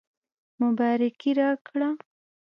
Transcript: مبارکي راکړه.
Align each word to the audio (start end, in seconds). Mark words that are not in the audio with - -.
مبارکي 0.61 1.29
راکړه. 1.39 1.89